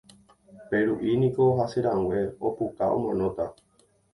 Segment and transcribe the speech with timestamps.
[0.69, 3.45] Peru'i niko hasẽrãngue, opuka omanóta.